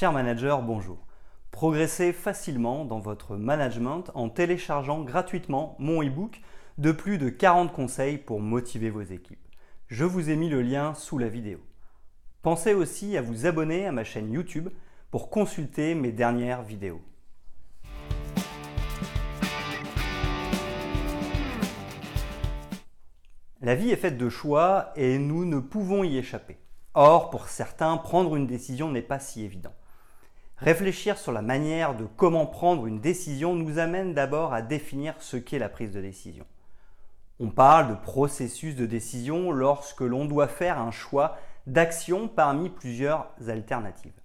Cher 0.00 0.12
manager, 0.12 0.62
bonjour. 0.62 0.98
Progressez 1.50 2.12
facilement 2.12 2.84
dans 2.84 3.00
votre 3.00 3.36
management 3.36 4.12
en 4.14 4.28
téléchargeant 4.28 5.02
gratuitement 5.02 5.74
mon 5.80 6.04
e-book 6.04 6.40
de 6.78 6.92
plus 6.92 7.18
de 7.18 7.28
40 7.28 7.72
conseils 7.72 8.16
pour 8.16 8.38
motiver 8.38 8.90
vos 8.90 9.02
équipes. 9.02 9.44
Je 9.88 10.04
vous 10.04 10.30
ai 10.30 10.36
mis 10.36 10.50
le 10.50 10.62
lien 10.62 10.94
sous 10.94 11.18
la 11.18 11.28
vidéo. 11.28 11.58
Pensez 12.42 12.74
aussi 12.74 13.16
à 13.16 13.22
vous 13.22 13.46
abonner 13.46 13.88
à 13.88 13.90
ma 13.90 14.04
chaîne 14.04 14.30
YouTube 14.30 14.68
pour 15.10 15.30
consulter 15.30 15.96
mes 15.96 16.12
dernières 16.12 16.62
vidéos. 16.62 17.02
La 23.60 23.74
vie 23.74 23.90
est 23.90 23.96
faite 23.96 24.16
de 24.16 24.28
choix 24.28 24.92
et 24.94 25.18
nous 25.18 25.44
ne 25.44 25.58
pouvons 25.58 26.04
y 26.04 26.18
échapper. 26.18 26.56
Or, 26.94 27.30
pour 27.30 27.48
certains, 27.48 27.96
prendre 27.96 28.36
une 28.36 28.46
décision 28.46 28.92
n'est 28.92 29.02
pas 29.02 29.18
si 29.18 29.42
évident. 29.42 29.74
Réfléchir 30.60 31.18
sur 31.18 31.30
la 31.30 31.40
manière 31.40 31.94
de 31.94 32.04
comment 32.16 32.44
prendre 32.44 32.86
une 32.86 33.00
décision 33.00 33.54
nous 33.54 33.78
amène 33.78 34.12
d'abord 34.12 34.52
à 34.52 34.60
définir 34.60 35.14
ce 35.20 35.36
qu'est 35.36 35.60
la 35.60 35.68
prise 35.68 35.92
de 35.92 36.00
décision. 36.00 36.44
On 37.38 37.50
parle 37.50 37.90
de 37.90 37.94
processus 37.94 38.74
de 38.74 38.84
décision 38.84 39.52
lorsque 39.52 40.00
l'on 40.00 40.24
doit 40.24 40.48
faire 40.48 40.80
un 40.80 40.90
choix 40.90 41.36
d'action 41.68 42.26
parmi 42.26 42.70
plusieurs 42.70 43.28
alternatives. 43.46 44.20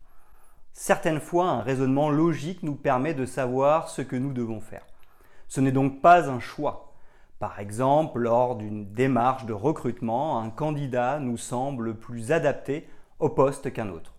Certaines 0.72 1.20
fois, 1.20 1.46
un 1.46 1.62
raisonnement 1.62 2.10
logique 2.10 2.64
nous 2.64 2.76
permet 2.76 3.14
de 3.14 3.28
savoir 3.28 3.90
ce 3.90 4.02
que 4.02 4.16
nous 4.16 4.34
devons 4.34 4.60
faire. 4.60 4.88
Ce 5.48 5.62
n'est 5.62 5.72
donc 5.72 6.02
pas 6.02 6.32
un 6.32 6.40
choix. 6.40 6.96
Par 7.38 7.60
exemple, 7.60 8.18
lors 8.18 8.56
d'une 8.56 8.92
démarche 8.92 9.46
de 9.46 9.54
recrutement, 9.54 10.40
un 10.40 10.50
candidat 10.50 11.20
nous 11.20 11.38
semble 11.38 11.94
plus 11.94 12.32
adapté 12.32 12.90
au 13.20 13.30
poste 13.30 13.72
qu'un 13.72 13.90
autre. 13.90 14.16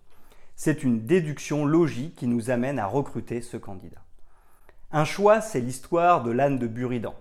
C'est 0.57 0.83
une 0.83 1.05
déduction 1.05 1.65
logique 1.65 2.15
qui 2.15 2.27
nous 2.27 2.49
amène 2.49 2.79
à 2.79 2.87
recruter 2.87 3.41
ce 3.41 3.57
candidat. 3.57 4.01
Un 4.91 5.03
choix, 5.03 5.41
c'est 5.41 5.59
l'histoire 5.59 6.23
de 6.23 6.31
l'âne 6.31 6.57
de 6.57 6.67
Buridan. 6.67 7.13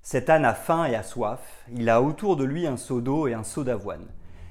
Cet 0.00 0.30
âne 0.30 0.46
a 0.46 0.54
faim 0.54 0.86
et 0.86 0.94
a 0.94 1.02
soif, 1.02 1.66
il 1.70 1.90
a 1.90 2.00
autour 2.00 2.36
de 2.36 2.44
lui 2.44 2.66
un 2.66 2.78
seau 2.78 3.02
d'eau 3.02 3.28
et 3.28 3.34
un 3.34 3.44
seau 3.44 3.62
d'avoine. 3.62 4.06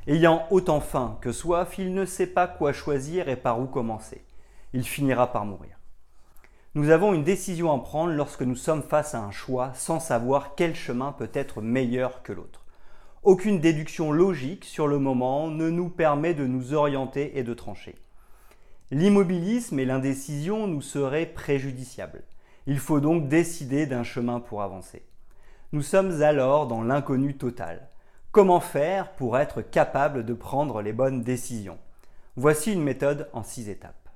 Ayant 0.05 0.45
autant 0.51 0.81
faim 0.81 1.17
que 1.19 1.31
soif, 1.31 1.79
il 1.79 1.95
ne 1.95 2.05
sait 2.05 2.27
pas 2.27 2.47
quoi 2.47 2.73
choisir 2.73 3.27
et 3.27 3.37
par 3.37 3.59
où 3.59 3.65
commencer. 3.65 4.23
Il 4.71 4.83
finira 4.83 5.31
par 5.31 5.45
mourir. 5.45 5.79
Nous 6.75 6.91
avons 6.91 7.15
une 7.15 7.23
décision 7.23 7.73
à 7.73 7.79
prendre 7.79 8.13
lorsque 8.13 8.43
nous 8.43 8.55
sommes 8.55 8.83
face 8.83 9.15
à 9.15 9.19
un 9.23 9.31
choix 9.31 9.71
sans 9.73 9.99
savoir 9.99 10.53
quel 10.53 10.75
chemin 10.75 11.11
peut 11.11 11.31
être 11.33 11.63
meilleur 11.63 12.21
que 12.21 12.33
l'autre. 12.33 12.65
Aucune 13.23 13.59
déduction 13.59 14.11
logique 14.11 14.63
sur 14.63 14.87
le 14.87 14.99
moment 14.99 15.47
ne 15.47 15.71
nous 15.71 15.89
permet 15.89 16.35
de 16.35 16.45
nous 16.45 16.75
orienter 16.75 17.39
et 17.39 17.43
de 17.43 17.55
trancher. 17.55 17.95
L'immobilisme 18.89 19.79
et 19.79 19.85
l'indécision 19.85 20.65
nous 20.65 20.81
seraient 20.81 21.25
préjudiciables. 21.25 22.23
Il 22.67 22.79
faut 22.79 23.01
donc 23.01 23.27
décider 23.27 23.85
d'un 23.85 24.03
chemin 24.03 24.39
pour 24.39 24.61
avancer. 24.61 25.03
Nous 25.73 25.81
sommes 25.81 26.21
alors 26.21 26.67
dans 26.67 26.81
l'inconnu 26.83 27.35
total. 27.35 27.89
Comment 28.31 28.61
faire 28.61 29.11
pour 29.15 29.37
être 29.37 29.61
capable 29.61 30.23
de 30.23 30.33
prendre 30.33 30.81
les 30.81 30.93
bonnes 30.93 31.21
décisions? 31.21 31.79
Voici 32.37 32.71
une 32.71 32.81
méthode 32.81 33.29
en 33.33 33.43
six 33.43 33.67
étapes. 33.67 34.09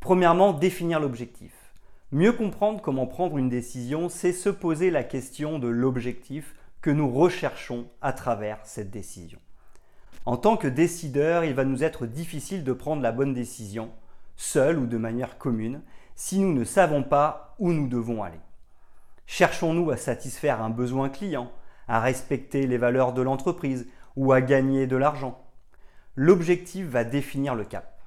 Premièrement, 0.00 0.54
définir 0.54 1.00
l'objectif. 1.00 1.52
Mieux 2.12 2.32
comprendre 2.32 2.80
comment 2.80 3.06
prendre 3.06 3.36
une 3.36 3.50
décision, 3.50 4.08
c'est 4.08 4.32
se 4.32 4.48
poser 4.48 4.90
la 4.90 5.04
question 5.04 5.58
de 5.58 5.68
l'objectif 5.68 6.54
que 6.80 6.90
nous 6.90 7.10
recherchons 7.10 7.88
à 8.00 8.12
travers 8.12 8.58
cette 8.64 8.90
décision. 8.90 9.38
En 10.24 10.36
tant 10.36 10.56
que 10.56 10.68
décideur, 10.68 11.44
il 11.44 11.54
va 11.54 11.64
nous 11.64 11.82
être 11.82 12.06
difficile 12.06 12.64
de 12.64 12.72
prendre 12.72 13.02
la 13.02 13.12
bonne 13.12 13.34
décision, 13.34 13.90
seul 14.36 14.78
ou 14.78 14.86
de 14.86 14.98
manière 14.98 15.38
commune, 15.38 15.82
si 16.14 16.38
nous 16.38 16.52
ne 16.52 16.64
savons 16.64 17.02
pas 17.02 17.54
où 17.58 17.72
nous 17.72 17.88
devons 17.88 18.22
aller. 18.22 18.40
Cherchons-nous 19.26 19.90
à 19.90 19.96
satisfaire 19.96 20.62
un 20.62 20.70
besoin 20.70 21.08
client, 21.08 21.50
à 21.86 22.00
respecter 22.00 22.66
les 22.66 22.78
valeurs 22.78 23.12
de 23.12 23.22
l'entreprise 23.22 23.86
ou 24.16 24.32
à 24.32 24.40
gagner 24.40 24.86
de 24.86 24.96
l'argent 24.96 25.44
L'objectif 26.14 26.86
va 26.86 27.04
définir 27.04 27.54
le 27.54 27.64
cap. 27.64 28.00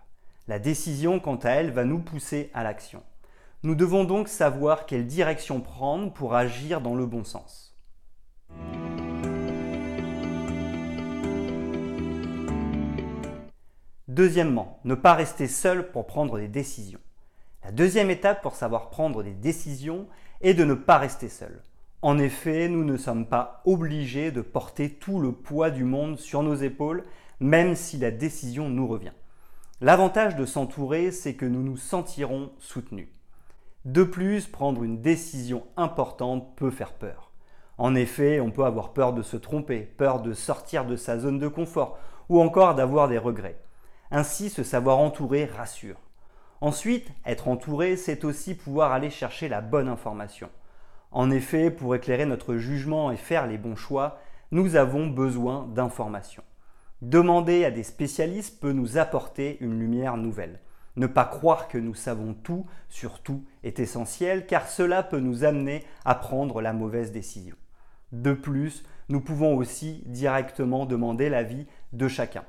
La 0.48 0.60
décision, 0.60 1.20
quant 1.20 1.38
à 1.38 1.52
elle, 1.52 1.72
va 1.72 1.86
nous 1.86 2.00
pousser 2.00 2.52
à 2.54 2.64
l'action. 2.64 3.04
Nous 3.64 3.76
devons 3.76 4.04
donc 4.04 4.28
savoir 4.28 4.86
quelle 4.86 5.08
direction 5.08 5.62
prendre 5.62 6.12
pour 6.12 6.36
agir 6.36 6.82
dans 6.82 6.96
le 6.96 7.06
bon 7.06 7.24
sens. 7.24 7.71
Deuxièmement, 14.08 14.80
ne 14.84 14.94
pas 14.94 15.14
rester 15.14 15.48
seul 15.48 15.90
pour 15.90 16.06
prendre 16.06 16.38
des 16.38 16.50
décisions. 16.50 17.00
La 17.64 17.72
deuxième 17.72 18.10
étape 18.10 18.42
pour 18.42 18.56
savoir 18.56 18.90
prendre 18.90 19.24
des 19.24 19.34
décisions 19.34 20.08
est 20.42 20.54
de 20.54 20.66
ne 20.66 20.74
pas 20.74 20.98
rester 20.98 21.30
seul. 21.30 21.62
En 22.02 22.18
effet, 22.18 22.68
nous 22.68 22.84
ne 22.84 22.98
sommes 22.98 23.26
pas 23.26 23.62
obligés 23.66 24.32
de 24.32 24.42
porter 24.42 24.90
tout 24.90 25.20
le 25.20 25.32
poids 25.32 25.70
du 25.70 25.86
monde 25.86 26.20
sur 26.20 26.44
nos 26.44 26.56
épaules, 26.56 27.06
même 27.40 27.76
si 27.76 27.98
la 27.98 28.12
décision 28.12 28.68
nous 28.70 28.88
revient. 28.88 29.14
L'avantage 29.80 30.36
de 30.36 30.46
s'entourer, 30.46 31.12
c'est 31.12 31.36
que 31.36 31.46
nous 31.46 31.64
nous 31.64 31.78
sentirons 31.78 32.52
soutenus. 32.60 33.08
De 33.86 34.04
plus, 34.04 34.46
prendre 34.46 34.84
une 34.84 35.02
décision 35.02 35.64
importante 35.78 36.56
peut 36.56 36.70
faire 36.70 36.94
peur. 36.94 37.31
En 37.82 37.96
effet, 37.96 38.40
on 38.40 38.52
peut 38.52 38.66
avoir 38.66 38.94
peur 38.94 39.12
de 39.12 39.24
se 39.24 39.38
tromper, 39.38 39.80
peur 39.80 40.22
de 40.22 40.34
sortir 40.34 40.86
de 40.86 40.96
sa 40.96 41.18
zone 41.18 41.40
de 41.40 41.48
confort 41.48 41.98
ou 42.30 42.40
encore 42.40 42.76
d'avoir 42.76 43.08
des 43.08 43.18
regrets. 43.18 43.58
Ainsi, 44.12 44.52
se 44.52 44.62
savoir 44.62 45.00
entouré 45.00 45.46
rassure. 45.46 46.00
Ensuite, 46.62 47.08
être 47.26 47.48
entouré, 47.48 47.98
c'est 47.98 48.24
aussi 48.24 48.54
pouvoir 48.54 48.92
aller 48.92 49.10
chercher 49.10 49.50
la 49.50 49.62
bonne 49.62 49.88
information. 49.88 50.52
En 51.10 51.32
effet, 51.32 51.72
pour 51.72 51.96
éclairer 51.96 52.28
notre 52.28 52.56
jugement 52.56 53.10
et 53.10 53.18
faire 53.18 53.48
les 53.48 53.58
bons 53.58 53.76
choix, 53.76 54.20
nous 54.52 54.76
avons 54.76 55.08
besoin 55.08 55.68
d'informations. 55.74 56.44
Demander 57.02 57.66
à 57.66 57.72
des 57.72 57.82
spécialistes 57.82 58.62
peut 58.62 58.74
nous 58.74 59.00
apporter 59.00 59.58
une 59.60 59.80
lumière 59.80 60.18
nouvelle. 60.18 60.60
Ne 60.98 61.08
pas 61.08 61.26
croire 61.26 61.68
que 61.68 61.80
nous 61.80 61.96
savons 61.96 62.36
tout 62.36 62.68
sur 62.90 63.24
tout 63.24 63.44
est 63.64 63.80
essentiel 63.80 64.46
car 64.46 64.68
cela 64.68 65.02
peut 65.02 65.20
nous 65.20 65.46
amener 65.46 65.84
à 66.06 66.14
prendre 66.14 66.62
la 66.62 66.74
mauvaise 66.74 67.12
décision. 67.12 67.56
De 68.12 68.34
plus, 68.34 68.84
nous 69.10 69.22
pouvons 69.22 69.56
aussi 69.56 70.04
directement 70.06 70.86
demander 70.86 71.30
l'avis 71.30 71.68
de 71.94 72.08
chacun. 72.08 72.44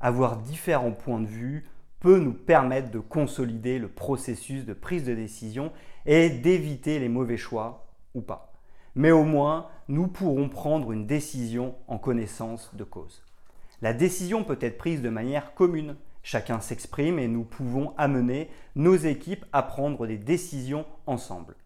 Avoir 0.00 0.38
différents 0.38 0.92
points 0.92 1.20
de 1.20 1.26
vue 1.26 1.66
peut 2.00 2.18
nous 2.18 2.34
permettre 2.34 2.90
de 2.90 2.98
consolider 2.98 3.78
le 3.78 3.88
processus 3.88 4.64
de 4.64 4.74
prise 4.74 5.04
de 5.04 5.14
décision 5.14 5.72
et 6.04 6.28
d'éviter 6.28 6.98
les 6.98 7.08
mauvais 7.08 7.36
choix 7.36 7.86
ou 8.14 8.20
pas. 8.20 8.52
Mais 8.94 9.10
au 9.10 9.24
moins, 9.24 9.68
nous 9.88 10.06
pourrons 10.06 10.48
prendre 10.48 10.92
une 10.92 11.06
décision 11.06 11.74
en 11.88 11.98
connaissance 11.98 12.70
de 12.74 12.84
cause. 12.84 13.22
La 13.82 13.92
décision 13.92 14.44
peut 14.44 14.58
être 14.60 14.78
prise 14.78 15.02
de 15.02 15.10
manière 15.10 15.54
commune. 15.54 15.96
Chacun 16.22 16.60
s'exprime 16.60 17.18
et 17.18 17.28
nous 17.28 17.44
pouvons 17.44 17.94
amener 17.98 18.50
nos 18.74 18.96
équipes 18.96 19.44
à 19.52 19.62
prendre 19.62 20.06
des 20.06 20.18
décisions 20.18 20.86
ensemble. 21.06 21.56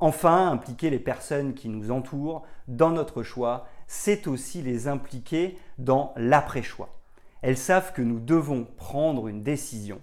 Enfin, 0.00 0.50
impliquer 0.50 0.88
les 0.88 0.98
personnes 0.98 1.52
qui 1.52 1.68
nous 1.68 1.90
entourent 1.90 2.44
dans 2.68 2.90
notre 2.90 3.22
choix, 3.22 3.68
c'est 3.86 4.26
aussi 4.26 4.62
les 4.62 4.88
impliquer 4.88 5.58
dans 5.78 6.14
l'après-choix. 6.16 6.88
Elles 7.42 7.58
savent 7.58 7.92
que 7.92 8.02
nous 8.02 8.18
devons 8.18 8.66
prendre 8.76 9.28
une 9.28 9.42
décision. 9.42 10.00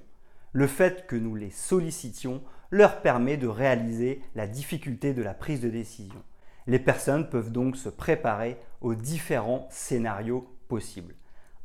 Le 0.52 0.68
fait 0.68 1.08
que 1.08 1.16
nous 1.16 1.36
les 1.36 1.50
sollicitions 1.50 2.42
leur 2.70 3.02
permet 3.02 3.38
de 3.38 3.48
réaliser 3.48 4.22
la 4.36 4.48
difficulté 4.48 5.14
de 5.14 5.24
la 5.24 5.34
prise 5.34 5.62
de 5.62 5.70
décision. 5.70 6.22
Les 6.68 6.80
personnes 6.80 7.30
peuvent 7.30 7.52
donc 7.52 7.76
se 7.76 7.90
préparer 7.90 8.58
aux 8.82 8.94
différents 8.94 9.68
scénarios 9.72 10.48
possibles. 10.68 11.16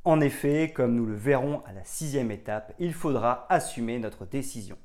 En 0.04 0.20
effet, 0.20 0.72
comme 0.74 0.94
nous 0.94 1.06
le 1.06 1.14
verrons 1.14 1.62
à 1.66 1.72
la 1.72 1.84
sixième 1.84 2.30
étape, 2.30 2.72
il 2.78 2.94
faudra 2.94 3.46
assumer 3.50 3.98
notre 3.98 4.24
décision. 4.24 4.76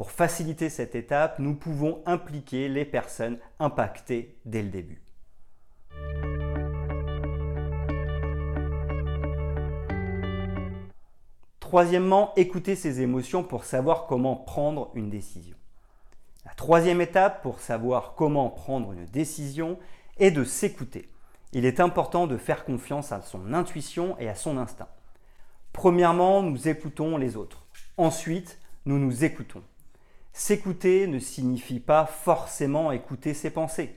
Pour 0.00 0.12
faciliter 0.12 0.70
cette 0.70 0.94
étape, 0.94 1.38
nous 1.40 1.54
pouvons 1.54 2.00
impliquer 2.06 2.70
les 2.70 2.86
personnes 2.86 3.36
impactées 3.58 4.34
dès 4.46 4.62
le 4.62 4.70
début. 4.70 5.02
Troisièmement, 11.60 12.32
écouter 12.36 12.76
ses 12.76 13.02
émotions 13.02 13.44
pour 13.44 13.66
savoir 13.66 14.06
comment 14.06 14.36
prendre 14.36 14.90
une 14.94 15.10
décision. 15.10 15.58
La 16.46 16.54
troisième 16.54 17.02
étape 17.02 17.42
pour 17.42 17.60
savoir 17.60 18.14
comment 18.14 18.48
prendre 18.48 18.92
une 18.92 19.04
décision 19.04 19.78
est 20.16 20.30
de 20.30 20.44
s'écouter 20.44 21.10
il 21.52 21.66
est 21.66 21.78
important 21.78 22.26
de 22.26 22.38
faire 22.38 22.64
confiance 22.64 23.12
à 23.12 23.20
son 23.20 23.52
intuition 23.52 24.16
et 24.18 24.30
à 24.30 24.34
son 24.34 24.56
instinct. 24.56 24.88
Premièrement, 25.74 26.42
nous 26.42 26.68
écoutons 26.68 27.18
les 27.18 27.36
autres. 27.36 27.66
Ensuite, 27.98 28.58
nous 28.86 28.98
nous 28.98 29.24
écoutons. 29.24 29.62
S'écouter 30.32 31.06
ne 31.06 31.18
signifie 31.18 31.80
pas 31.80 32.06
forcément 32.06 32.92
écouter 32.92 33.34
ses 33.34 33.50
pensées. 33.50 33.96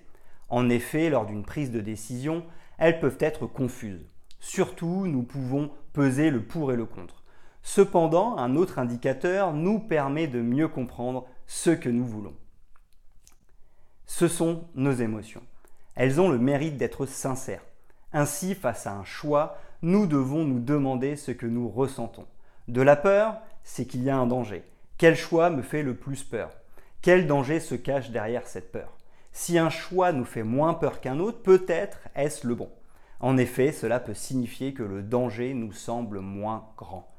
En 0.50 0.69
effet, 0.69 1.09
lors 1.09 1.25
d'une 1.25 1.44
prise 1.44 1.71
de 1.71 1.81
décision, 1.81 2.45
elles 2.77 3.00
peuvent 3.00 3.18
être 3.19 3.47
confuses. 3.47 4.06
Surtout, 4.39 5.07
nous 5.07 5.24
pouvons 5.24 5.71
peser 5.94 6.30
le 6.30 6.44
pour 6.44 6.71
et 6.71 6.75
le 6.75 6.85
contre. 6.85 7.24
Cependant, 7.62 8.38
un 8.38 8.56
autre 8.56 8.77
indicateur 8.77 9.53
nous 9.53 9.80
permet 9.80 10.27
de 10.27 10.41
mieux 10.41 10.68
comprendre 10.68 11.25
ce 11.47 11.69
que 11.69 11.89
nous 11.89 12.06
voulons. 12.06 12.36
Ce 14.06 14.27
sont 14.27 14.65
nos 14.75 14.91
émotions. 14.91 15.44
Elles 15.95 16.19
ont 16.19 16.29
le 16.29 16.38
mérite 16.38 16.77
d'être 16.77 17.06
sincères. 17.06 17.63
Ainsi, 18.12 18.53
face 18.53 18.86
à 18.86 18.94
un 18.94 19.06
choix, 19.06 19.57
nous 19.81 20.07
devons 20.07 20.44
nous 20.44 20.59
demander 20.59 21.15
ce 21.15 21.31
que 21.31 21.45
nous 21.45 21.69
ressentons. 21.69 22.25
De 22.68 22.81
la 22.81 22.95
peur, 22.95 23.39
c'est 23.63 23.86
qu'il 23.86 24.03
y 24.03 24.09
a 24.09 24.18
un 24.18 24.27
danger. 24.27 24.63
Quel 25.03 25.17
choix 25.17 25.50
me 25.50 25.61
fait 25.61 25.83
le 25.83 25.95
plus 25.95 26.23
peur? 26.23 26.50
Quel 27.01 27.27
danger 27.27 27.59
se 27.59 27.75
cache 27.75 28.11
derrière 28.11 28.47
cette 28.47 28.71
peur? 28.71 28.95
Si 29.33 29.57
un 29.57 29.69
choix 29.69 30.13
nous 30.13 30.23
fait 30.23 30.44
moins 30.44 30.73
peur 30.73 31.01
qu'un 31.01 31.19
autre, 31.19 31.44
peut-être 31.44 31.97
est-ce 32.15 32.47
le 32.47 32.55
bon? 32.55 32.69
En 33.19 33.35
effet, 33.35 33.73
cela 33.73 34.00
peut 34.00 34.13
signifier 34.13 34.73
que 34.73 34.81
le 34.81 35.03
danger 35.03 35.53
nous 35.55 35.73
semble 35.73 36.21
moins 36.21 36.69
grand. 36.77 37.13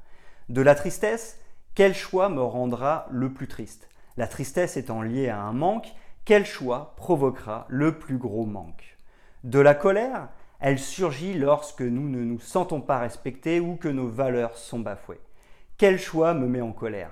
De 0.49 0.63
la 0.63 0.73
tristesse, 0.73 1.39
quel 1.75 1.93
choix 1.93 2.27
me 2.27 2.41
rendra 2.41 3.05
le 3.11 3.31
plus 3.31 3.47
triste? 3.47 3.87
La 4.17 4.25
tristesse 4.25 4.77
étant 4.77 5.03
liée 5.03 5.29
à 5.29 5.41
un 5.41 5.53
manque, 5.53 5.93
quel 6.25 6.47
choix 6.47 6.95
provoquera 6.97 7.67
le 7.69 7.99
plus 7.99 8.17
gros 8.17 8.47
manque? 8.47 8.97
De 9.43 9.59
la 9.59 9.75
colère, 9.75 10.29
elle 10.59 10.79
surgit 10.79 11.35
lorsque 11.35 11.81
nous 11.81 12.09
ne 12.09 12.23
nous 12.23 12.39
sentons 12.39 12.81
pas 12.81 12.97
respectés 12.97 13.59
ou 13.59 13.75
que 13.75 13.89
nos 13.89 14.09
valeurs 14.09 14.57
sont 14.57 14.79
bafouées. 14.79 15.21
Quel 15.77 15.99
choix 15.99 16.33
me 16.33 16.47
met 16.47 16.61
en 16.61 16.71
colère? 16.71 17.11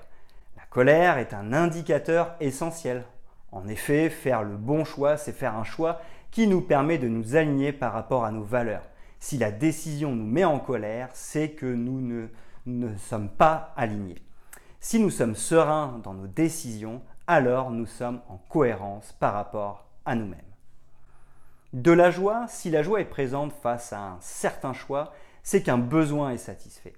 Colère 0.73 1.19
est 1.19 1.35
un 1.35 1.53
indicateur 1.53 2.33
essentiel. 2.39 3.03
En 3.51 3.67
effet, 3.67 4.09
faire 4.09 4.41
le 4.41 4.57
bon 4.57 4.83
choix, 4.83 5.17
c'est 5.17 5.31
faire 5.31 5.55
un 5.55 5.63
choix 5.63 6.01
qui 6.31 6.47
nous 6.47 6.61
permet 6.61 6.97
de 6.97 7.07
nous 7.07 7.35
aligner 7.35 7.71
par 7.71 7.93
rapport 7.93 8.25
à 8.25 8.31
nos 8.31 8.41
valeurs. 8.41 8.89
Si 9.19 9.37
la 9.37 9.51
décision 9.51 10.15
nous 10.15 10.25
met 10.25 10.45
en 10.45 10.57
colère, 10.57 11.09
c'est 11.13 11.51
que 11.51 11.67
nous 11.67 12.27
ne, 12.65 12.97
sommes 12.97 13.29
pas 13.29 13.71
alignés. 13.77 14.17
Si 14.79 14.99
nous 14.99 15.11
sommes 15.11 15.35
sereins 15.35 16.01
dans 16.03 16.15
nos 16.15 16.25
décisions, 16.25 17.03
alors 17.27 17.69
nous 17.69 17.85
sommes 17.85 18.21
en 18.27 18.37
cohérence 18.49 19.13
par 19.19 19.35
rapport 19.35 19.85
à 20.05 20.15
nous-mêmes. 20.15 20.39
De 21.73 21.91
la 21.91 22.09
joie, 22.09 22.47
si 22.47 22.71
la 22.71 22.81
joie 22.81 22.99
est 22.99 23.05
présente 23.05 23.53
face 23.53 23.93
à 23.93 23.99
un 23.99 24.17
certain 24.21 24.73
choix, 24.73 25.13
c'est 25.43 25.61
qu'un 25.61 25.77
besoin 25.77 26.31
est 26.31 26.37
satisfait. 26.37 26.93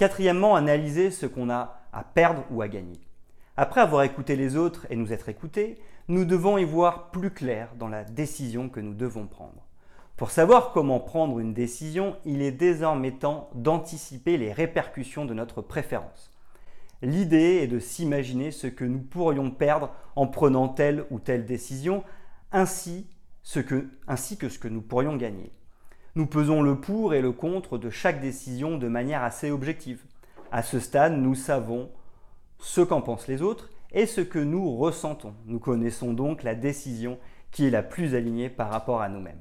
Quatrièmement, 0.00 0.56
analyser 0.56 1.10
ce 1.10 1.26
qu'on 1.26 1.50
a 1.50 1.82
à 1.92 2.04
perdre 2.04 2.46
ou 2.50 2.62
à 2.62 2.68
gagner. 2.68 2.98
Après 3.58 3.82
avoir 3.82 4.02
écouté 4.02 4.34
les 4.34 4.56
autres 4.56 4.86
et 4.88 4.96
nous 4.96 5.12
être 5.12 5.28
écoutés, 5.28 5.78
nous 6.08 6.24
devons 6.24 6.56
y 6.56 6.64
voir 6.64 7.10
plus 7.10 7.30
clair 7.30 7.74
dans 7.78 7.86
la 7.86 8.02
décision 8.02 8.70
que 8.70 8.80
nous 8.80 8.94
devons 8.94 9.26
prendre. 9.26 9.66
Pour 10.16 10.30
savoir 10.30 10.72
comment 10.72 11.00
prendre 11.00 11.38
une 11.38 11.52
décision, 11.52 12.16
il 12.24 12.40
est 12.40 12.50
désormais 12.50 13.10
temps 13.10 13.50
d'anticiper 13.54 14.38
les 14.38 14.54
répercussions 14.54 15.26
de 15.26 15.34
notre 15.34 15.60
préférence. 15.60 16.32
L'idée 17.02 17.58
est 17.60 17.66
de 17.66 17.78
s'imaginer 17.78 18.52
ce 18.52 18.68
que 18.68 18.86
nous 18.86 19.00
pourrions 19.00 19.50
perdre 19.50 19.90
en 20.16 20.26
prenant 20.26 20.68
telle 20.68 21.04
ou 21.10 21.18
telle 21.18 21.44
décision, 21.44 22.04
ainsi, 22.52 23.06
que, 23.66 23.90
ce 24.48 24.58
que 24.58 24.68
nous 24.68 24.80
pourrions 24.80 25.16
gagner. 25.16 25.52
Nous 26.16 26.26
pesons 26.26 26.60
le 26.60 26.74
pour 26.74 27.14
et 27.14 27.22
le 27.22 27.30
contre 27.30 27.78
de 27.78 27.88
chaque 27.88 28.20
décision 28.20 28.78
de 28.78 28.88
manière 28.88 29.22
assez 29.22 29.52
objective. 29.52 30.02
À 30.50 30.64
ce 30.64 30.80
stade, 30.80 31.12
nous 31.12 31.36
savons 31.36 31.88
ce 32.58 32.80
qu'en 32.80 33.00
pensent 33.00 33.28
les 33.28 33.42
autres 33.42 33.70
et 33.92 34.06
ce 34.06 34.20
que 34.20 34.40
nous 34.40 34.76
ressentons. 34.76 35.34
Nous 35.46 35.60
connaissons 35.60 36.12
donc 36.12 36.42
la 36.42 36.56
décision 36.56 37.18
qui 37.52 37.66
est 37.66 37.70
la 37.70 37.84
plus 37.84 38.16
alignée 38.16 38.48
par 38.48 38.70
rapport 38.70 39.02
à 39.02 39.08
nous-mêmes. 39.08 39.38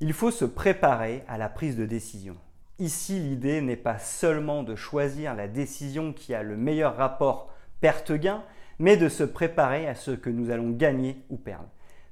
Il 0.00 0.14
faut 0.14 0.30
se 0.30 0.46
préparer 0.46 1.22
à 1.28 1.36
la 1.36 1.50
prise 1.50 1.76
de 1.76 1.84
décision. 1.84 2.36
Ici, 2.78 3.18
l'idée 3.18 3.60
n'est 3.60 3.76
pas 3.76 3.98
seulement 3.98 4.62
de 4.62 4.74
choisir 4.74 5.34
la 5.34 5.48
décision 5.48 6.14
qui 6.14 6.32
a 6.32 6.42
le 6.42 6.56
meilleur 6.56 6.96
rapport 6.96 7.52
perte-gain, 7.82 8.42
mais 8.78 8.96
de 8.96 9.10
se 9.10 9.24
préparer 9.24 9.86
à 9.86 9.94
ce 9.94 10.12
que 10.12 10.30
nous 10.30 10.50
allons 10.50 10.70
gagner 10.70 11.24
ou 11.28 11.36
perdre. 11.36 11.68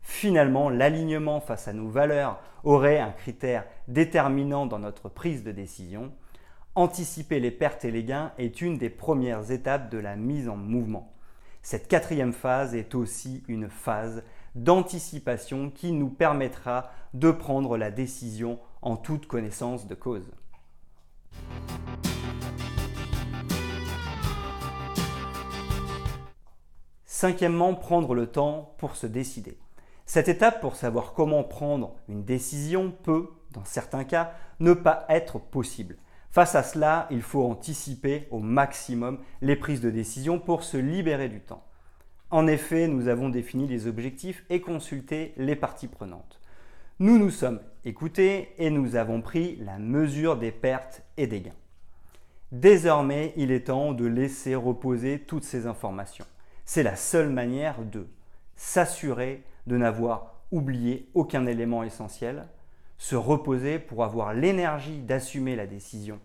Finalement, 0.09 0.71
l'alignement 0.71 1.41
face 1.41 1.67
à 1.67 1.73
nos 1.73 1.89
valeurs 1.89 2.41
aurait 2.63 3.01
un 3.01 3.11
critère 3.11 3.67
déterminant 3.89 4.65
dans 4.65 4.79
notre 4.79 5.09
prise 5.09 5.43
de 5.43 5.51
décision. 5.51 6.13
Anticiper 6.77 7.41
les 7.41 7.51
pertes 7.51 7.85
et 7.85 7.91
les 7.91 8.05
gains 8.05 8.33
est 8.39 8.63
une 8.63 8.79
des 8.79 8.89
premières 8.89 9.51
étapes 9.51 9.91
de 9.91 9.99
la 9.99 10.15
mise 10.15 10.49
en 10.49 10.57
mouvement. 10.57 11.13
Cette 11.61 11.89
quatrième 11.89 12.33
phase 12.33 12.77
est 12.77 12.95
aussi 12.95 13.43
une 13.49 13.69
phase 13.69 14.23
d'anticipation 14.55 15.71
qui 15.71 15.91
nous 15.91 16.09
permettra 16.09 16.93
de 17.13 17.33
prendre 17.33 17.77
la 17.77 17.91
décision 17.91 18.61
en 18.83 18.97
toute 18.97 19.27
connaissance 19.27 19.89
de 19.89 19.97
cause. 19.97 20.31
Cinquièmement, 27.05 27.75
prendre 27.75 28.15
le 28.15 28.29
temps 28.29 28.77
pour 28.79 28.95
se 28.95 29.09
décider. 29.09 29.59
Cette 30.17 30.29
étape 30.31 30.63
pour 30.63 30.77
savoir 30.77 31.13
comment 31.13 31.45
prendre 31.45 31.95
une 32.09 32.25
décision 32.25 32.91
peut, 32.91 33.29
dans 33.51 33.67
certains 33.67 34.05
cas, 34.05 34.33
ne 34.61 34.73
pas 34.73 35.05
être 35.11 35.39
possible. 35.39 35.99
Face 36.31 36.55
à 36.55 36.63
cela, 36.63 37.07
il 37.11 37.21
faut 37.21 37.45
anticiper 37.45 38.27
au 38.31 38.39
maximum 38.39 39.19
les 39.43 39.57
prises 39.57 39.83
de 39.83 39.91
décision 39.91 40.39
pour 40.39 40.63
se 40.63 40.79
libérer 40.79 41.29
du 41.29 41.41
temps. 41.41 41.67
En 42.31 42.47
effet, 42.47 42.89
nous 42.89 43.09
avons 43.09 43.29
défini 43.29 43.67
les 43.67 43.87
objectifs 43.87 44.47
et 44.49 44.63
consulté 44.63 45.35
les 45.37 45.55
parties 45.55 45.87
prenantes. 45.87 46.41
Nous 46.99 47.19
nous 47.19 47.29
sommes 47.29 47.61
écoutés 47.85 48.55
et 48.57 48.71
nous 48.71 48.97
avons 48.97 49.21
pris 49.21 49.57
la 49.57 49.79
mesure 49.79 50.39
des 50.39 50.51
pertes 50.51 51.03
et 51.19 51.27
des 51.27 51.43
gains. 51.43 51.61
Désormais, 52.53 53.35
il 53.37 53.53
est 53.53 53.67
temps 53.67 53.93
de 53.93 54.07
laisser 54.07 54.55
reposer 54.55 55.19
toutes 55.19 55.45
ces 55.45 55.67
informations. 55.67 56.25
C'est 56.65 56.83
la 56.83 56.97
seule 56.97 57.29
manière 57.29 57.83
de 57.83 58.07
s'assurer 58.55 59.45
de 59.67 59.77
n'avoir 59.77 60.35
oublié 60.51 61.09
aucun 61.15 61.47
élément 61.47 61.83
essentiel, 61.83 62.47
se 62.99 63.17
reposer 63.17 63.79
pour 63.79 64.05
avoir 64.05 64.33
l'énergie 64.33 65.01
d'assumer 65.01 65.57
la 65.57 65.67
décision. 65.67 66.19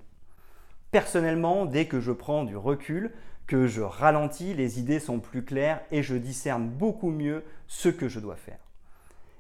Personnellement, 0.92 1.66
dès 1.66 1.86
que 1.86 2.00
je 2.00 2.12
prends 2.12 2.44
du 2.44 2.56
recul, 2.56 3.12
que 3.48 3.68
je 3.68 3.82
ralentis, 3.82 4.54
les 4.54 4.80
idées 4.80 5.00
sont 5.00 5.20
plus 5.20 5.44
claires 5.44 5.82
et 5.92 6.04
je 6.04 6.16
discerne 6.16 6.70
beaucoup 6.70 7.10
mieux 7.10 7.44
ce 7.68 7.90
que 7.90 8.08
je 8.08 8.20
dois 8.20 8.36
faire. 8.36 8.60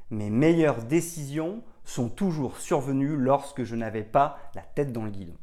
Mes 0.09 0.29
meilleures 0.29 0.83
décisions 0.83 1.61
sont 1.85 2.09
toujours 2.09 2.57
survenues 2.57 3.15
lorsque 3.15 3.63
je 3.63 3.75
n'avais 3.75 4.03
pas 4.03 4.37
la 4.55 4.61
tête 4.61 4.91
dans 4.91 5.05
le 5.05 5.11
guidon. 5.11 5.35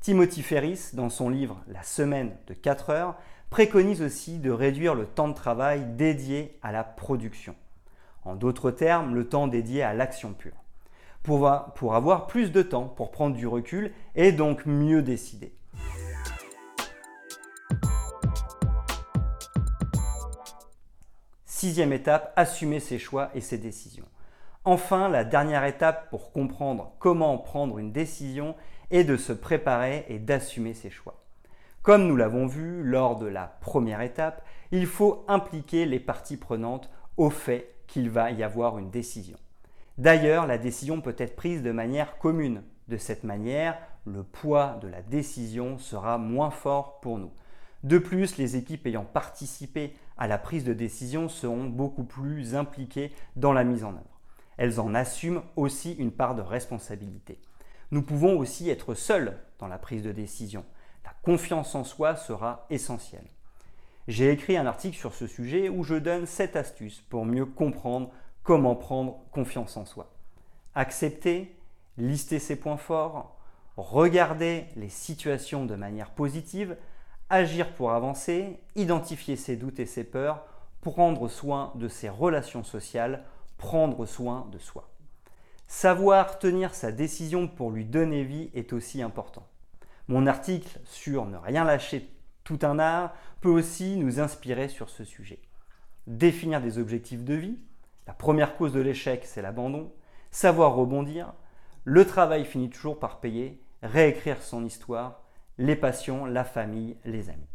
Timothy 0.00 0.42
Ferris, 0.42 0.90
dans 0.94 1.10
son 1.10 1.28
livre 1.28 1.62
La 1.68 1.82
semaine 1.82 2.36
de 2.46 2.54
4 2.54 2.90
heures, 2.90 3.16
préconise 3.50 4.00
aussi 4.00 4.38
de 4.38 4.52
réduire 4.52 4.94
le 4.94 5.06
temps 5.06 5.28
de 5.28 5.34
travail 5.34 5.84
dédié 5.96 6.56
à 6.62 6.70
la 6.70 6.84
production. 6.84 7.56
En 8.24 8.36
d'autres 8.36 8.70
termes, 8.70 9.14
le 9.14 9.28
temps 9.28 9.48
dédié 9.48 9.82
à 9.82 9.92
l'action 9.92 10.32
pure. 10.32 10.54
Pour, 11.22 11.94
avoir 11.94 12.26
plus 12.28 12.50
de 12.50 12.62
temps 12.62 12.86
pour 12.86 13.10
prendre 13.10 13.36
du 13.36 13.46
recul 13.46 13.92
et 14.14 14.32
donc 14.32 14.64
mieux 14.64 15.02
décider. 15.02 15.52
Sixième 21.44 21.92
étape, 21.92 22.32
assumer 22.36 22.80
ses 22.80 22.98
choix 22.98 23.30
et 23.34 23.42
ses 23.42 23.58
décisions. 23.58 24.06
Enfin, 24.64 25.08
la 25.08 25.24
dernière 25.24 25.64
étape 25.64 26.08
pour 26.08 26.32
comprendre 26.32 26.94
comment 26.98 27.36
prendre 27.36 27.78
une 27.78 27.92
décision 27.92 28.54
est 28.90 29.04
de 29.04 29.16
se 29.16 29.32
préparer 29.32 30.06
et 30.08 30.18
d'assumer 30.18 30.72
ses 30.72 30.90
choix. 30.90 31.20
Comme 31.82 32.06
nous 32.06 32.16
l'avons 32.16 32.46
vu 32.46 32.82
lors 32.82 33.16
de 33.16 33.26
la 33.26 33.46
première 33.46 34.02
étape, 34.02 34.44
il 34.70 34.86
faut 34.86 35.24
impliquer 35.28 35.86
les 35.86 35.98
parties 35.98 36.36
prenantes 36.36 36.90
au 37.16 37.30
fait 37.30 37.74
qu'il 37.86 38.10
va 38.10 38.30
y 38.30 38.42
avoir 38.42 38.78
une 38.78 38.90
décision. 38.90 39.38
D'ailleurs, 39.96 40.46
la 40.46 40.58
décision 40.58 41.00
peut 41.00 41.16
être 41.16 41.36
prise 41.36 41.62
de 41.62 41.72
manière 41.72 42.18
commune. 42.18 42.62
De 42.88 42.98
cette 42.98 43.24
manière, 43.24 43.78
le 44.04 44.22
poids 44.22 44.78
de 44.82 44.88
la 44.88 45.00
décision 45.00 45.78
sera 45.78 46.18
moins 46.18 46.50
fort 46.50 47.00
pour 47.00 47.18
nous. 47.18 47.32
De 47.82 47.96
plus, 47.96 48.36
les 48.36 48.56
équipes 48.56 48.86
ayant 48.86 49.06
participé 49.06 49.94
à 50.18 50.28
la 50.28 50.36
prise 50.36 50.64
de 50.64 50.74
décision 50.74 51.30
seront 51.30 51.64
beaucoup 51.64 52.04
plus 52.04 52.54
impliquées 52.54 53.10
dans 53.36 53.54
la 53.54 53.64
mise 53.64 53.84
en 53.84 53.94
œuvre. 53.94 54.20
Elles 54.58 54.80
en 54.80 54.94
assument 54.94 55.42
aussi 55.56 55.94
une 55.94 56.12
part 56.12 56.34
de 56.34 56.42
responsabilité. 56.42 57.40
Nous 57.90 58.02
pouvons 58.02 58.38
aussi 58.38 58.68
être 58.68 58.92
seuls 58.92 59.38
dans 59.58 59.66
la 59.66 59.78
prise 59.78 60.02
de 60.02 60.12
décision. 60.12 60.66
Confiance 61.22 61.74
en 61.74 61.84
soi 61.84 62.16
sera 62.16 62.66
essentielle. 62.70 63.26
J'ai 64.08 64.30
écrit 64.30 64.56
un 64.56 64.66
article 64.66 64.96
sur 64.96 65.14
ce 65.14 65.26
sujet 65.26 65.68
où 65.68 65.84
je 65.84 65.94
donne 65.94 66.26
7 66.26 66.56
astuces 66.56 67.00
pour 67.10 67.24
mieux 67.24 67.46
comprendre 67.46 68.10
comment 68.42 68.74
prendre 68.74 69.18
confiance 69.30 69.76
en 69.76 69.84
soi. 69.84 70.10
Accepter, 70.74 71.56
lister 71.98 72.38
ses 72.38 72.56
points 72.56 72.76
forts, 72.76 73.36
regarder 73.76 74.66
les 74.76 74.88
situations 74.88 75.66
de 75.66 75.74
manière 75.74 76.10
positive, 76.10 76.76
agir 77.28 77.72
pour 77.74 77.92
avancer, 77.92 78.58
identifier 78.74 79.36
ses 79.36 79.56
doutes 79.56 79.78
et 79.78 79.86
ses 79.86 80.04
peurs, 80.04 80.44
prendre 80.80 81.28
soin 81.28 81.72
de 81.76 81.88
ses 81.88 82.08
relations 82.08 82.64
sociales, 82.64 83.24
prendre 83.58 84.06
soin 84.06 84.48
de 84.50 84.58
soi. 84.58 84.88
Savoir 85.68 86.38
tenir 86.38 86.74
sa 86.74 86.90
décision 86.90 87.46
pour 87.46 87.70
lui 87.70 87.84
donner 87.84 88.24
vie 88.24 88.50
est 88.54 88.72
aussi 88.72 89.02
important. 89.02 89.46
Mon 90.10 90.26
article 90.26 90.80
sur 90.86 91.24
ne 91.26 91.36
rien 91.36 91.62
lâcher 91.62 92.10
tout 92.42 92.58
un 92.62 92.80
art 92.80 93.14
peut 93.40 93.48
aussi 93.48 93.96
nous 93.96 94.18
inspirer 94.18 94.66
sur 94.66 94.90
ce 94.90 95.04
sujet. 95.04 95.38
Définir 96.08 96.60
des 96.60 96.78
objectifs 96.78 97.22
de 97.22 97.34
vie, 97.34 97.60
la 98.08 98.12
première 98.12 98.56
cause 98.56 98.72
de 98.72 98.80
l'échec 98.80 99.22
c'est 99.24 99.40
l'abandon, 99.40 99.92
savoir 100.32 100.74
rebondir, 100.74 101.32
le 101.84 102.04
travail 102.04 102.44
finit 102.44 102.70
toujours 102.70 102.98
par 102.98 103.20
payer, 103.20 103.62
réécrire 103.84 104.42
son 104.42 104.64
histoire, 104.64 105.22
les 105.58 105.76
passions, 105.76 106.24
la 106.26 106.42
famille, 106.42 106.96
les 107.04 107.30
amis. 107.30 107.46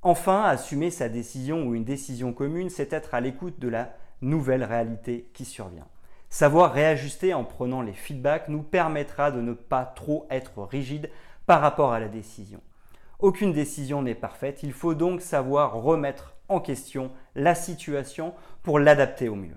Enfin, 0.00 0.42
assumer 0.42 0.90
sa 0.90 1.10
décision 1.10 1.66
ou 1.66 1.74
une 1.74 1.84
décision 1.84 2.32
commune, 2.32 2.70
c'est 2.70 2.94
être 2.94 3.12
à 3.12 3.20
l'écoute 3.20 3.60
de 3.60 3.68
la 3.68 3.94
nouvelle 4.22 4.64
réalité 4.64 5.28
qui 5.34 5.44
survient. 5.44 5.88
Savoir 6.30 6.72
réajuster 6.72 7.34
en 7.34 7.44
prenant 7.44 7.82
les 7.82 7.92
feedbacks 7.92 8.48
nous 8.48 8.62
permettra 8.62 9.30
de 9.30 9.42
ne 9.42 9.52
pas 9.52 9.84
trop 9.84 10.26
être 10.30 10.62
rigide 10.62 11.10
par 11.46 11.60
rapport 11.60 11.92
à 11.92 12.00
la 12.00 12.08
décision. 12.08 12.60
Aucune 13.18 13.52
décision 13.52 14.02
n'est 14.02 14.14
parfaite, 14.14 14.62
il 14.62 14.72
faut 14.72 14.94
donc 14.94 15.20
savoir 15.20 15.74
remettre 15.74 16.34
en 16.48 16.60
question 16.60 17.10
la 17.34 17.54
situation 17.54 18.34
pour 18.62 18.78
l'adapter 18.78 19.28
au 19.28 19.34
mieux. 19.34 19.56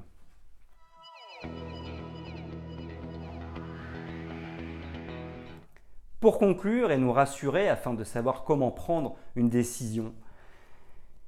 Pour 6.20 6.40
conclure 6.40 6.92
et 6.92 6.98
nous 6.98 7.12
rassurer 7.12 7.70
afin 7.70 7.94
de 7.94 8.04
savoir 8.04 8.44
comment 8.44 8.72
prendre 8.72 9.16
une 9.36 9.50
décision, 9.50 10.14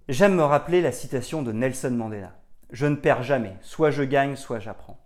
j'aime 0.07 0.35
me 0.35 0.43
rappeler 0.43 0.81
la 0.81 0.91
citation 0.91 1.43
de 1.43 1.51
Nelson 1.51 1.91
Mandela. 1.91 2.33
Je 2.71 2.85
ne 2.85 2.95
perds 2.95 3.23
jamais, 3.23 3.55
soit 3.61 3.91
je 3.91 4.03
gagne, 4.03 4.35
soit 4.35 4.59
j'apprends. 4.59 4.99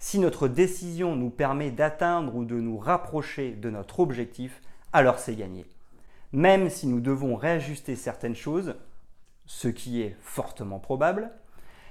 Si 0.00 0.18
notre 0.18 0.48
décision 0.48 1.16
nous 1.16 1.30
permet 1.30 1.70
d'atteindre 1.70 2.34
ou 2.34 2.44
de 2.44 2.60
nous 2.60 2.78
rapprocher 2.78 3.52
de 3.52 3.70
notre 3.70 4.00
objectif, 4.00 4.60
alors 4.92 5.18
c'est 5.18 5.36
gagné. 5.36 5.66
Même 6.32 6.70
si 6.70 6.86
nous 6.86 7.00
devons 7.00 7.36
réajuster 7.36 7.96
certaines 7.96 8.36
choses, 8.36 8.74
ce 9.46 9.68
qui 9.68 10.02
est 10.02 10.16
fortement 10.20 10.78
probable, 10.78 11.30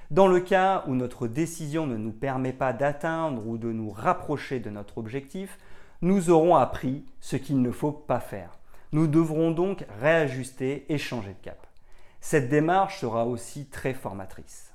dans 0.10 0.28
le 0.28 0.40
cas 0.40 0.84
où 0.88 0.96
notre 0.96 1.28
décision 1.28 1.86
ne 1.86 1.98
nous 1.98 2.12
permet 2.12 2.54
pas 2.54 2.72
d'atteindre 2.72 3.46
ou 3.46 3.58
de 3.58 3.72
nous 3.72 3.90
rapprocher 3.90 4.60
de 4.60 4.70
notre 4.70 4.98
objectif, 4.98 5.58
nous 6.02 6.30
aurons 6.30 6.56
appris 6.56 7.04
ce 7.20 7.36
qu'il 7.36 7.62
ne 7.62 7.72
faut 7.72 7.92
pas 7.92 8.20
faire. 8.20 8.58
Nous 8.94 9.08
devrons 9.08 9.52
donc 9.52 9.86
réajuster 10.00 10.86
et 10.90 10.98
changer 10.98 11.34
de 11.34 11.44
cap. 11.44 11.68
Cette 12.22 12.50
démarche 12.50 13.02
sera 13.02 13.26
aussi 13.26 13.66
très 13.66 13.94
formatrice. 13.94 14.74